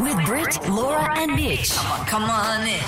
[0.00, 1.70] with Britt, Laura, and Mitch.
[2.06, 2.80] Come on in.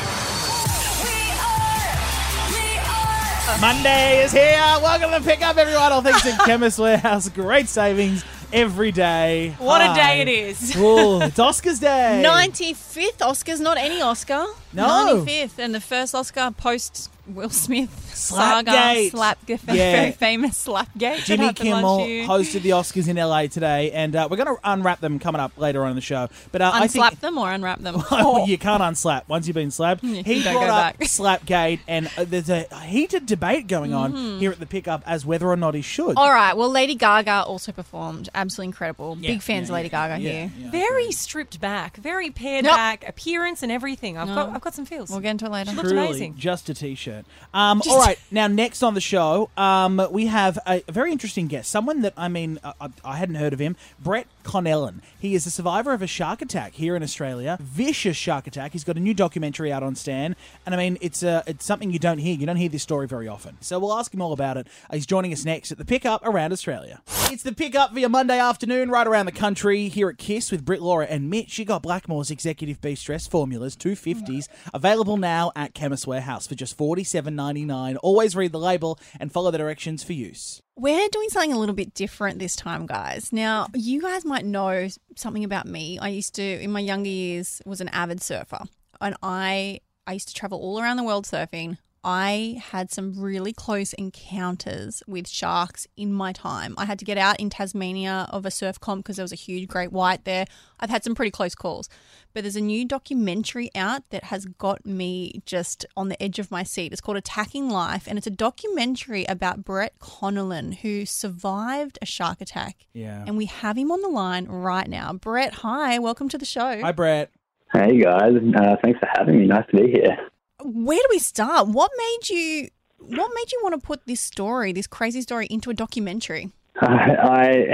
[3.60, 4.56] Monday is here.
[4.82, 5.92] Welcome to Pick Up, everyone.
[5.92, 7.28] All things in Chemist Warehouse.
[7.28, 9.54] Great savings every day.
[9.58, 10.72] What a day it is.
[10.74, 11.20] Cool.
[11.22, 12.22] It's Oscars Day.
[12.26, 14.46] 95th Oscars, not any Oscar.
[14.72, 15.24] No.
[15.26, 15.58] 95th.
[15.58, 19.10] And the first Oscar post Will Smith Slapgate.
[19.10, 19.10] saga.
[19.10, 19.56] Slap, Yeah.
[19.66, 20.98] very famous Slapgate.
[20.98, 24.98] that Jimmy Kimmel hosted the Oscars in LA today, and uh, we're going to unwrap
[25.00, 26.28] them coming up later on in the show.
[26.50, 28.02] But uh, I Unslap think them or unwrap them?
[28.10, 30.02] Well, you can't unslap once you've been slapped.
[30.02, 31.00] Yeah, he you don't brought go up back.
[31.08, 34.38] Slapgate, and uh, there's a heated debate going on Mm-hmm.
[34.40, 36.16] here at the pickup as whether or not he should.
[36.16, 36.56] All right.
[36.56, 38.30] Well, Lady Gaga also performed.
[38.34, 39.16] Absolutely incredible.
[39.20, 40.52] Yeah, Big fans yeah, of Lady Gaga yeah, here.
[40.58, 40.70] yeah.
[40.72, 42.74] very stripped back, very pared Yep.
[42.74, 44.18] back appearance and everything.
[44.18, 45.10] I've got I've got some feels.
[45.10, 45.72] We'll get into it later.
[45.72, 46.36] looked Truly, amazing.
[46.36, 47.24] just a t-shirt.
[47.52, 51.48] Um, all right, now next on the show, um, we have a, a very interesting
[51.48, 51.68] guest.
[51.68, 53.74] Someone that I mean, I, I- I hadn't heard of him.
[53.98, 55.00] Brett Connellan.
[55.18, 57.58] He is a survivor of a shark attack here in Australia.
[57.60, 58.72] Vicious shark attack.
[58.72, 61.90] He's got a new documentary out on Stan, and I mean, it's uh, it's something
[61.90, 62.36] you don't hear.
[62.36, 63.56] You don't hear this story very often.
[63.60, 64.66] So we'll ask him all about it.
[64.92, 67.02] He's joining us next at the pickup around Australia.
[67.30, 70.64] It's the pickup for your Monday afternoon, right around the country here at KIIS with
[70.64, 71.58] Britt, Laura, and Mitch.
[71.58, 76.54] You got Blackmores Executive B Stress formulas, two fifties, available now at Chemist Warehouse for
[76.54, 77.96] just forty seven ninety nine.
[77.98, 80.62] Always read the label and follow the directions for use.
[80.82, 83.32] We're doing something a little bit different this time, guys.
[83.32, 85.96] Now, you guys might know something about me.
[86.00, 88.58] I used to, in my younger years, was an avid surfer,
[89.00, 91.78] and I I used to travel all around the world surfing.
[92.04, 96.74] I had some really close encounters with sharks in my time.
[96.76, 99.36] I had to get out in Tasmania of a surf comp because there was a
[99.36, 100.46] huge great white there.
[100.80, 101.88] I've had some pretty close calls.
[102.34, 106.50] But there's a new documentary out that has got me just on the edge of
[106.50, 106.90] my seat.
[106.90, 112.40] It's called Attacking Life, and it's a documentary about Brett Connellan, who survived a shark
[112.40, 112.86] attack.
[112.94, 113.22] Yeah.
[113.26, 115.12] And we have him on the line right now.
[115.12, 116.80] Brett, hi, welcome to the show.
[116.80, 117.30] Hi, Brett.
[117.72, 119.46] Hey guys, uh, thanks for having me.
[119.46, 120.18] Nice to be here.
[120.64, 121.68] Where do we start?
[121.68, 122.68] What made you
[122.98, 126.50] what made you want to put this story, this crazy story, into a documentary?
[126.80, 127.66] I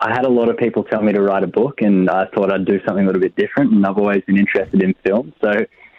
[0.00, 2.52] I had a lot of people tell me to write a book, and I thought
[2.52, 3.72] I'd do something a little bit different.
[3.72, 5.52] And I've always been interested in film, so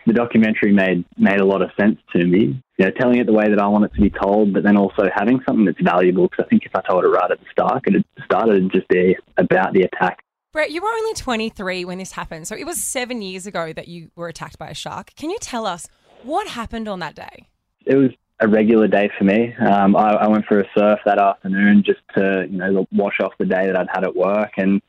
[0.05, 2.61] the documentary made made a lot of sense to me.
[2.77, 4.77] You know, telling it the way that I want it to be told, but then
[4.77, 6.27] also having something that's valuable.
[6.27, 8.87] Because I think if I told it right at the start, it started it'd just
[8.89, 10.19] be about the attack.
[10.51, 13.87] Brett, you were only 23 when this happened, so it was seven years ago that
[13.87, 15.11] you were attacked by a shark.
[15.15, 15.87] Can you tell us
[16.23, 17.47] what happened on that day?
[17.85, 19.53] it was a regular day for me.
[19.55, 23.33] Um, I, I went for a surf that afternoon just to, you know, wash off
[23.37, 24.51] the day that I'd had at work.
[24.57, 24.81] And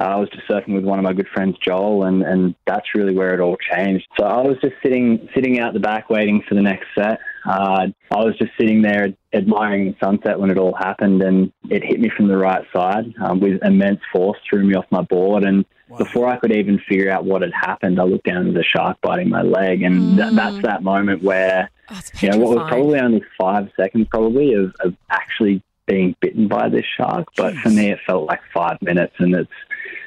[0.00, 2.94] uh, I was just surfing with one of my good friends, Joel, and, and that's
[2.94, 4.06] really where it all changed.
[4.18, 7.18] So I was just sitting sitting out the back waiting for the next set.
[7.44, 11.84] Uh, I was just sitting there admiring the sunset when it all happened, and it
[11.84, 15.44] hit me from the right side um, with immense force, threw me off my board,
[15.44, 15.64] and
[15.98, 18.96] before I could even figure out what had happened, I looked down at the shark
[19.02, 22.98] biting my leg, and th- that's that moment where Oh, you know, what was probably
[22.98, 27.28] only five seconds probably of, of actually being bitten by this shark.
[27.36, 29.50] But for me, it felt like five minutes, and it's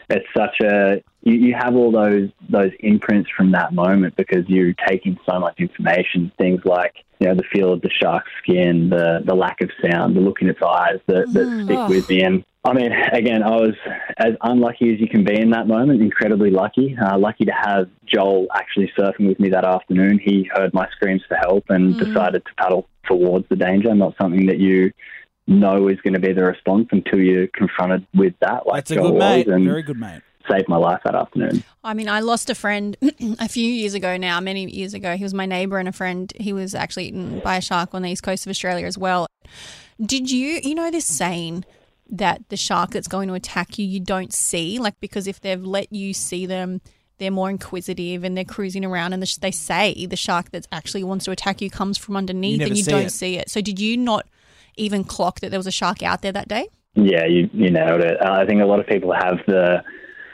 [0.10, 4.74] it's such a you, you have all those those imprints from that moment because you're
[4.88, 9.22] taking so much information, things like you know the feel of the shark's skin, the
[9.26, 11.90] the lack of sound, the look in its eyes that, that stick Oh.
[11.90, 12.22] with me.
[12.22, 13.76] And I mean, again, I was
[14.18, 16.02] as unlucky as you can be in that moment.
[16.02, 16.98] Incredibly lucky.
[17.00, 20.20] Uh, lucky to have Joel actually surfing with me that afternoon.
[20.24, 23.94] He heard my screams for help and decided to paddle towards the danger.
[23.94, 24.92] Not something that you
[25.48, 28.66] know is going to be the response until you're confronted with that.
[28.68, 29.48] Like That's a Joel good mate.
[29.48, 30.22] was, and Very good mate.
[30.52, 31.64] saved my life that afternoon.
[31.84, 32.98] I mean, I lost a friend
[33.40, 35.16] a few years ago now, many years ago.
[35.18, 36.32] He was my neighbour and a friend.
[36.40, 39.28] He was actually eaten by a shark on the east coast of Australia as well.
[40.04, 41.64] Did you, you know, this saying
[42.10, 44.78] that the shark that's going to attack you, you don't see?
[44.80, 46.82] Like, because if they've let you see them,
[47.18, 49.14] they're more inquisitive and they're cruising around.
[49.14, 52.18] And the, sh- they say the shark that actually wants to attack you comes from
[52.18, 53.12] underneath never and you see don't it.
[53.12, 53.50] see it.
[53.50, 54.28] So, did you not
[54.78, 56.68] even clock that there was a shark out there that day?
[56.96, 58.22] Yeah, you, you nailed it.
[58.22, 59.84] Uh, I think a lot of people have the,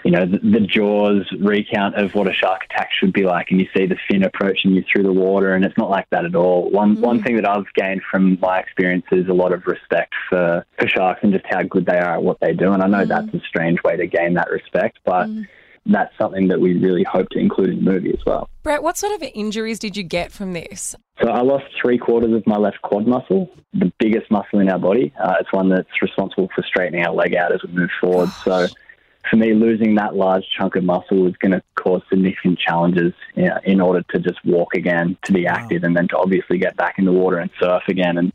[0.03, 3.59] you know, the, the Jaws recount of what a shark attack should be like, and
[3.59, 6.35] you see the fin approaching you through the water, and it's not like that at
[6.35, 6.69] all.
[6.69, 7.23] One one mm.
[7.23, 11.21] thing that I've gained from my experience is a lot of respect for, for sharks
[11.23, 12.73] and just how good they are at what they do.
[12.73, 13.07] And I know mm.
[13.07, 15.47] that's a strange way to gain that respect, but mm.
[15.85, 18.49] That's something that we really hope to include in the movie as well.
[18.63, 20.95] Brett, what sort of injuries did you get from this?
[21.21, 24.79] So I lost three quarters of my left quad muscle, the biggest muscle in our
[24.79, 25.13] body.
[25.19, 28.29] Uh, it's one that's responsible for straightening our leg out as we move forward.
[28.43, 28.67] So
[29.29, 33.45] for me, losing that large chunk of muscle is going to cause significant challenges you
[33.45, 36.75] know, in order to just walk again, to be active, and then to obviously get
[36.77, 38.17] back in the water and surf again.
[38.17, 38.33] And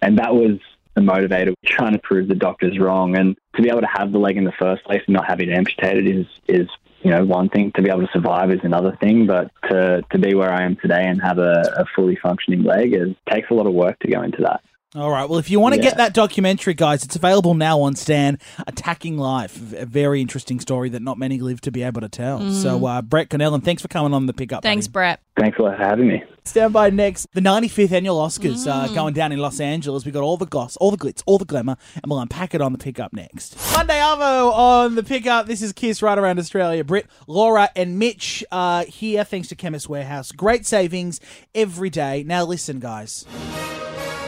[0.00, 0.58] and that was
[0.94, 3.16] the motivator, trying to prove the doctors wrong.
[3.16, 5.40] And to be able to have the leg in the first place and not have
[5.40, 6.68] it amputated is is
[7.02, 10.18] you know, one thing to be able to survive is another thing, but to, to
[10.18, 13.54] be where I am today and have a, a fully functioning leg is takes a
[13.54, 14.62] lot of work to go into that.
[14.96, 15.28] All right.
[15.28, 15.88] Well, if you want to Yeah.
[15.90, 18.38] get that documentary, guys, it's available now on Stan.
[18.66, 22.50] Attacking Life, a very interesting story that not many live to be able to tell.
[22.52, 24.62] So, uh, Brett Connellan, thanks for coming on the pickup.
[24.62, 24.92] Thanks, buddy.
[24.92, 25.20] Brett.
[25.38, 26.22] Thanks for having me.
[26.46, 27.26] Stand by next.
[27.34, 28.72] The 95th annual Oscars Mm.
[28.72, 30.06] uh, going down in Los Angeles.
[30.06, 32.62] We got all the goss, all the glitz, all the glamour, and we'll unpack it
[32.62, 33.56] on the pickup next.
[33.76, 35.46] Monday Arvo on the pickup.
[35.46, 36.82] This is KIIS right around Australia.
[36.82, 40.32] Britt, Laura, and Mitch uh, here thanks to Chemist Warehouse.
[40.32, 41.20] Great savings
[41.54, 42.24] every day.
[42.26, 43.26] Now listen, guys.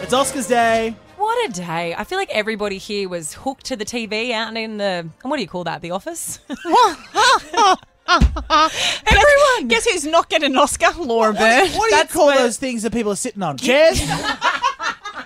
[0.03, 0.95] It's Oscars Day.
[1.17, 1.95] What a day.
[1.95, 5.43] I feel like everybody here was hooked to the TV out in the, what do
[5.43, 6.39] you call that, the office?
[8.09, 9.69] Everyone.
[9.69, 10.91] Guess who's not getting an Oscar?
[10.99, 11.69] Laura Byrne.
[11.69, 13.59] What do you That's call where- those things that people are sitting on?
[13.59, 14.01] Chairs?
[14.09, 14.19] well,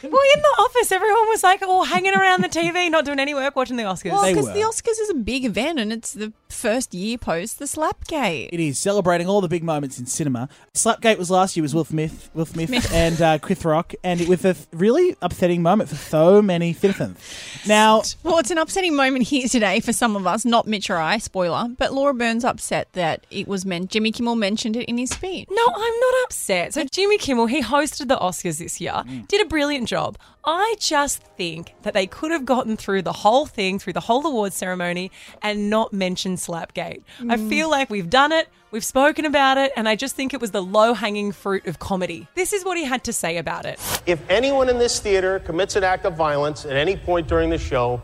[0.02, 0.10] in
[0.42, 3.76] the office, everyone was like, oh, hanging around the TV, not doing any work, watching
[3.76, 4.10] the Oscars.
[4.12, 4.54] Well, They because were.
[4.54, 8.48] the Oscars is a big event and it's the first year post the Slapgate.
[8.52, 10.48] It is celebrating all the big moments in cinema.
[10.72, 14.28] Slapgate was last year was Will Smith, Will Smith, and uh, Chris Rock, and it,
[14.28, 17.18] with a really upsetting moment for so many citizens.
[17.66, 20.96] Now, Well, it's an upsetting moment here today for some of us, not Mitch or
[20.96, 23.90] I, spoiler, but Laura Byrne's upset that it was meant.
[23.90, 25.48] Jimmy Kimmel mentioned it in his speech.
[25.50, 26.74] No, I'm not upset.
[26.74, 30.16] So Jimmy Kimmel, he hosted the Oscars this year, did a brilliant job.
[30.46, 34.26] I just think that they could have gotten through the whole thing, through the whole
[34.26, 35.10] awards ceremony,
[35.40, 37.02] and not mentioned Slapgate.
[37.20, 37.48] I mm.
[37.48, 40.50] feel like we've done it, we've spoken about it, and I just think it was
[40.50, 42.26] the low hanging fruit of comedy.
[42.34, 43.78] This is what he had to say about it.
[44.06, 47.58] If anyone in this theater commits an act of violence at any point during the
[47.58, 48.02] show,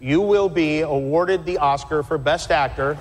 [0.00, 2.98] you will be awarded the Oscar for Best Actor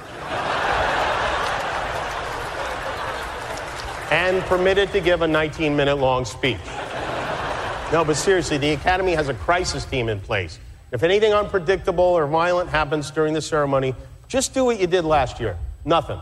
[4.11, 6.59] and permitted to give a 19 minute long speech.
[7.91, 10.59] No, but seriously, the Academy has a crisis team in place.
[10.91, 13.95] If anything unpredictable or violent happens during the ceremony,
[14.33, 16.19] just do what you did last year nothing.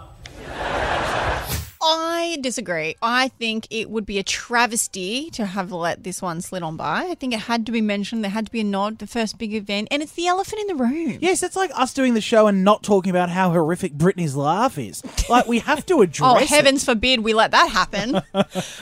[2.33, 2.95] I disagree.
[3.01, 7.07] I think it would be a travesty to have let this one slid on by.
[7.09, 8.23] I think it had to be mentioned.
[8.23, 10.67] There had to be a nod, the first big event, and it's the elephant in
[10.67, 11.17] the room.
[11.21, 14.77] yes, that's like us doing the show and not talking about how horrific Britney's laugh
[14.77, 15.01] is.
[15.29, 16.47] Like, we have to address Oh, it.
[16.49, 18.21] heavens forbid we let that happen.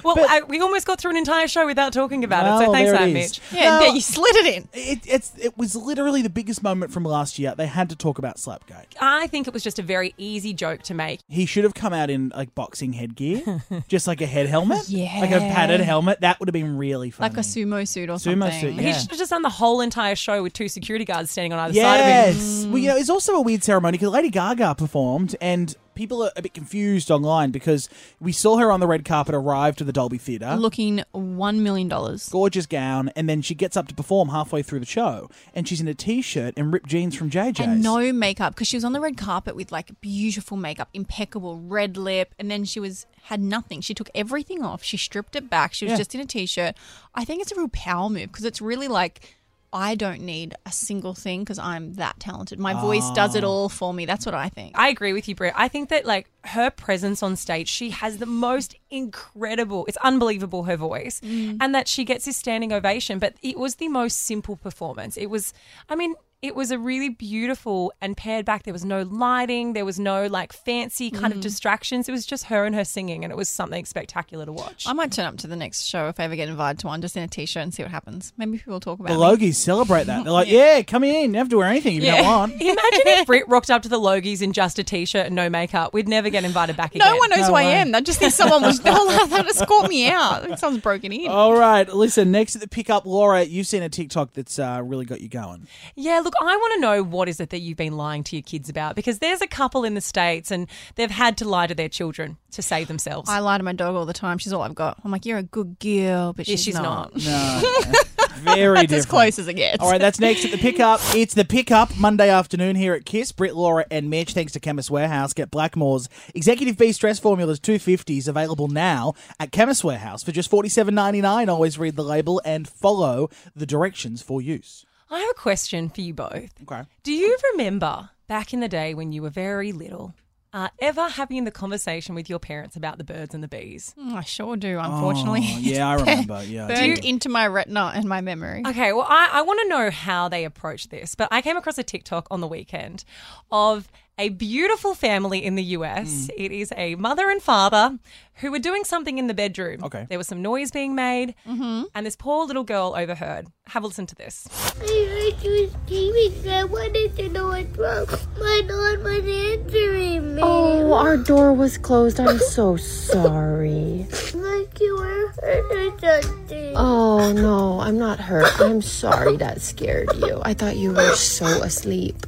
[0.04, 2.92] Well, I, we almost got through an entire show without talking about it, so thanks
[2.92, 3.14] there for it.
[3.14, 3.42] Mitch.
[3.52, 4.70] yeah, No, yeah, you slid it in.
[4.74, 7.54] It, it's, it was literally the biggest moment from last year.
[7.56, 8.86] They had to talk about Slapgate.
[9.00, 11.20] I think it was just a very easy joke to make.
[11.28, 13.39] He should have come out in like boxing headgear,
[13.88, 15.20] just like a head helmet, Yeah.
[15.20, 16.22] like a padded helmet.
[16.22, 17.30] That would have been really funny.
[17.30, 18.60] Like a sumo suit or Sumo something.
[18.62, 18.94] suit, He Yeah.
[18.98, 21.74] should have just done the whole entire show with two security guards standing on either
[21.74, 22.36] side of him.
[22.36, 22.66] Yes.
[22.68, 26.32] Well, you know, it's also a weird ceremony because Lady Gaga performed and people are
[26.38, 27.90] a bit confused online because
[28.22, 30.56] we saw her on the red carpet arrive to the Dolby Theatre.
[30.56, 31.90] Looking $1 million.
[32.32, 35.82] Gorgeous gown, and then she gets up to perform halfway through the show, and she's
[35.82, 37.68] in a t-shirt and ripped jeans from Jay Jays.
[37.68, 41.60] And no makeup because she was on the red carpet with like beautiful makeup, impeccable
[41.60, 43.82] red lip, and then she was had nothing.
[43.82, 44.82] She took everything off.
[44.82, 45.74] She stripped it back.
[45.74, 45.98] She was Yeah.
[45.98, 46.76] just in a t-shirt.
[47.14, 49.36] I think it's a real power move because it's really like
[49.72, 52.60] I don't need a single thing because I'm that talented.
[52.60, 53.50] My voice does it oh.
[53.50, 54.06] all for me.
[54.06, 54.78] That's what I think.
[54.78, 55.54] I agree with you, Britt.
[55.56, 59.86] I think that like her presence on stage, she has the most incredible.
[59.88, 61.58] It's unbelievable her voice, mm.
[61.62, 63.20] and that she gets this standing ovation.
[63.20, 65.18] But it was the most simple performance.
[65.18, 65.54] It was,
[65.88, 66.16] I mean.
[66.42, 68.64] It was a really beautiful and pared back.
[68.64, 69.74] There was no lighting.
[69.74, 72.08] There was no like fancy kind of distractions.
[72.08, 74.86] It was just her and her singing, and it was something spectacular to watch.
[74.88, 77.02] I might turn up to the next show if I ever get invited to one,
[77.02, 78.32] just in a t-shirt and see what happens.
[78.38, 79.52] Maybe people will talk about the me.
[79.52, 80.24] Logies celebrate that.
[80.24, 81.14] They're like, yeah, come in.
[81.14, 82.54] You don't have to wear anything if you don't want.
[82.62, 85.94] Imagine if Britt rocked up to the Logies in just a t-shirt and no makeup.
[85.94, 87.06] We'd never get invited back again.
[87.06, 87.92] No one knows No who I am.
[87.92, 90.44] They just think someone was they'll they'll escort me out.
[90.44, 91.28] I think someone's broken in.
[91.28, 92.32] All right, listen.
[92.32, 95.68] Next at the pickup, Laura, you've seen a TikTok that's uh, really got you going.
[95.96, 98.44] Yeah, look, I want to know what is it that you've been lying to your
[98.44, 101.76] kids about because there's a couple in the States and they've had to lie to
[101.76, 103.30] their children to save themselves.
[103.30, 104.38] I lie to my dog all the time.
[104.38, 104.98] She's all I've got.
[105.04, 107.14] I'm like, you're a good girl, but Yeah, she's, she's not.
[107.16, 107.24] not.
[107.24, 107.62] No,
[108.40, 108.92] very That's different.
[108.94, 109.84] as close as it gets.
[109.84, 111.00] All right, that's next at the pickup.
[111.16, 113.36] It's the pickup Monday afternoon here at KIIS.
[113.36, 114.34] Britt, Laura, and Mitch.
[114.34, 115.34] Thanks to Chemist Warehouse.
[115.34, 120.70] Get Blackmores Executive B Stress Formulas 250s available now at Chemist Warehouse for just forty
[120.70, 121.50] seven ninety nine.
[121.50, 124.86] Always read the label and follow the directions for use.
[125.10, 126.52] I have a question for you both.
[126.64, 126.84] Okay.
[127.04, 130.14] Do you remember back in the day when you were very little,
[130.54, 133.94] uh, ever having the conversation with your parents about the birds and the bees?
[134.00, 135.42] Mm, I sure do, unfortunately.
[135.44, 136.44] Oh, yeah, I remember.
[136.44, 138.64] Yeah, Burned into my retina and my memory.
[138.68, 141.78] Okay, well, I, I want to know how they approach this, but I came across
[141.78, 143.04] a TikTok on the weekend
[143.52, 143.88] of
[144.20, 146.28] a beautiful family in the US.
[146.28, 146.30] Mm.
[146.38, 147.98] It is a mother and father
[148.36, 149.84] who were doing something in the bedroom.
[149.84, 150.06] Okay.
[150.10, 151.84] There was some noise being made, mm-hmm.
[151.96, 153.48] and this poor little girl overheard.
[153.68, 154.48] Have a listen to this.
[154.82, 156.50] I heard you screaming.
[156.50, 158.08] I wanted to know what's wrong.
[158.38, 160.42] My dad was answering me.
[160.44, 162.20] Oh, our door was closed.
[162.20, 164.06] I'm so sorry.
[164.34, 166.74] Like you were hurt or something.
[166.76, 168.60] Oh, no, I'm not hurt.
[168.60, 170.42] I'm sorry that scared you.
[170.44, 172.26] I thought you were so asleep.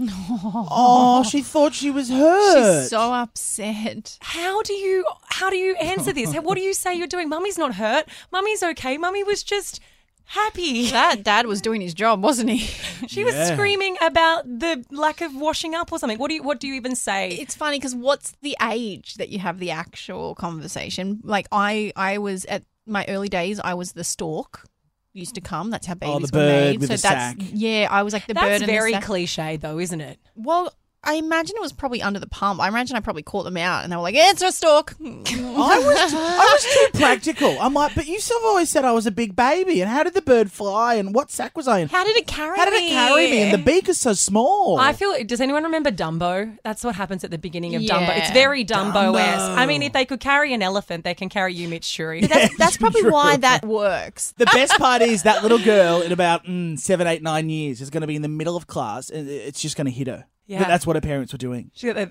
[0.00, 2.80] Oh, she thought she was hurt.
[2.82, 4.18] She's so upset.
[4.20, 6.34] How do you how do you answer this?
[6.34, 7.28] What do you say you're doing?
[7.28, 8.06] Mummy's not hurt.
[8.32, 8.96] Mummy's okay.
[8.98, 9.80] Mummy was just
[10.24, 10.90] happy.
[10.90, 12.58] That dad was doing his job, wasn't he?
[13.08, 13.54] She was Yeah.
[13.54, 16.18] screaming about the lack of washing up or something.
[16.18, 17.30] What do you what do you even say?
[17.30, 21.20] It's funny because what's the age that you have the actual conversation?
[21.24, 23.58] Like I, I was at my early days.
[23.60, 24.66] I was the stork.
[25.14, 25.70] Used to come.
[25.70, 26.80] That's how babies Oh, the were made.
[26.80, 27.36] with so the that's sack.
[27.52, 27.88] yeah.
[27.90, 28.42] I was like the bird.
[28.44, 29.04] That's and the very sack.
[29.04, 30.18] cliche though, isn't it?
[30.36, 30.72] Well,
[31.02, 32.60] I imagine it was probably under the pump.
[32.60, 35.04] I imagine I probably caught them out, and they were like, "It's a stork." I
[35.04, 37.56] was, I was too practical.
[37.60, 40.02] I'm like, but you still have always said I was a big baby, and how
[40.02, 41.88] did the bird fly, and what sack was I in?
[41.88, 42.90] How did it carry How did me?
[42.90, 43.38] it carry me?
[43.42, 44.78] And the beak is so small.
[44.78, 45.24] I feel.
[45.24, 46.58] Does anyone remember Dumbo?
[46.64, 48.16] That's what happens at the beginning of Dumbo.
[48.16, 49.50] It's very Dumbo-esque.
[49.58, 52.28] I mean, if they could carry an elephant, they can carry you, Mitch Churi.
[52.28, 54.32] That's, that's probably why that works.
[54.36, 57.90] The best part is that little girl in about mm, seven, eight, nine years is
[57.90, 60.26] going to be in the middle of class, and it's just going to hit her.
[60.48, 60.64] Yeah.
[60.66, 61.70] That's what her parents were doing.
[61.74, 62.08] She- then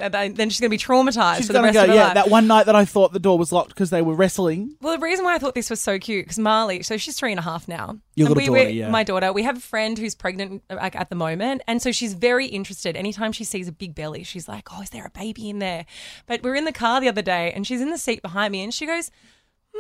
[0.50, 2.04] she's going to be traumatized She's for the going to rest go, of her yeah.
[2.06, 2.14] life.
[2.14, 4.76] That one night that I thought the door was locked because they were wrestling.
[4.80, 7.32] Well, the reason why I thought this was so cute because Marley, so she's three
[7.32, 7.98] and a half now.
[8.14, 8.90] Your And little we, daughter, we- yeah.
[8.92, 9.34] My daughter.
[9.34, 12.96] We have a friend who's pregnant like, at the moment, and so she's very interested.
[12.96, 15.88] Anytime she sees a big belly, she's like, "Oh, is there a baby in there?"
[16.28, 18.52] But we are in the car the other day, and she's in the seat behind
[18.52, 19.10] me, and she goes,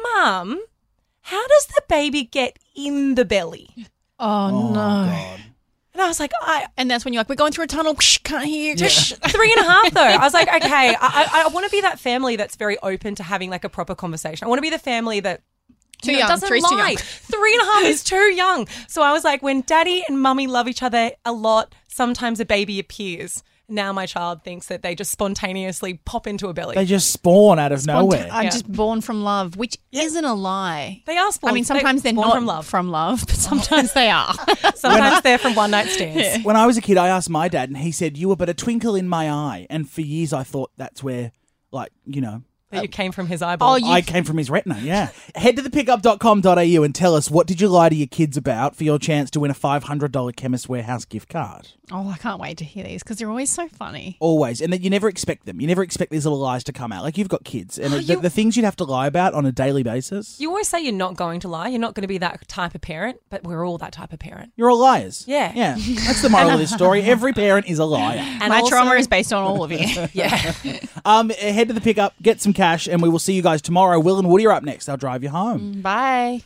[0.03, 0.59] "Mum,
[1.21, 3.69] how does the baby get in the belly?"
[4.19, 4.73] Oh, oh no!
[4.73, 5.39] God.
[5.97, 7.95] And I was like, I, And that's when you're like, "We're going through a tunnel.
[7.99, 10.01] Shh, can't hear you." Three and a half though.
[10.01, 13.15] I was like, okay, I, I, I want to be that family that's very open
[13.15, 14.45] to having like a proper conversation.
[14.45, 15.41] I want to be the family that
[16.03, 16.27] Too young.
[16.29, 16.89] doesn't Three's too lie.
[16.89, 16.97] young.
[16.97, 18.67] Three and a half is too young.
[18.87, 22.45] So I was like, when daddy and mummy love each other a lot, sometimes a
[22.45, 23.41] baby appears.
[23.69, 26.75] Now my child thinks that they just spontaneously pop into a belly.
[26.75, 28.29] They just spawn out of nowhere.
[28.31, 28.49] I'm Yeah.
[28.49, 31.03] just born from love, which isn't a lie.
[31.05, 31.51] They are spawned.
[31.51, 32.65] I mean, sometimes they, they, are spawn not from love.
[32.65, 34.33] from love, but sometimes they are.
[34.75, 36.45] Sometimes they're from one night stands.
[36.45, 38.47] when I was a kid, I asked my dad, and he said, "You were but
[38.47, 41.31] a twinkle in my eye." And for years, I thought that's where,
[41.71, 43.73] like, you know, That you came from his eyeball.
[43.73, 44.77] Oh, you- I came from his retina.
[44.81, 45.09] Yeah.
[45.35, 48.83] Head to thepickup.com.au and tell us what did you lie to your kids about for
[48.83, 51.69] your chance to win a five hundred dollar Chemist Warehouse gift card.
[51.91, 54.17] oh, I can't wait to hear these because they're always so funny.
[54.19, 55.61] Always, and that you never expect them.
[55.61, 57.03] You never expect these little lies to come out.
[57.03, 59.45] Like you've got kids, and the, you- the things you'd have to lie about on
[59.45, 60.37] a daily basis.
[60.39, 61.69] you always say you're not going to lie.
[61.69, 64.19] You're not going to be that type of parent, but we're all that type of
[64.19, 64.51] parent.
[64.57, 65.23] You're all liars.
[65.27, 65.53] Yeah.
[65.55, 65.75] yeah.
[65.77, 67.01] That's the moral of this story.
[67.03, 68.17] Every parent is a liar.
[68.19, 69.79] And My also- trauma is based on all of you.
[70.13, 70.53] Yeah.
[71.05, 73.99] Um, head to the pickup, get some cash, and we will see you guys tomorrow.
[73.99, 74.85] Will and Woody are up next.
[74.87, 75.75] They'll drive you home.
[75.75, 76.41] Mm, bye.